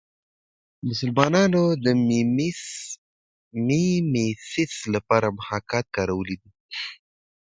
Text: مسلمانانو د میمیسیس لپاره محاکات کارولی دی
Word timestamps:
مسلمانانو 0.87 1.63
د 1.83 1.85
میمیسیس 3.67 4.75
لپاره 4.93 5.27
محاکات 5.37 5.85
کارولی 5.95 6.35
دی 6.41 6.51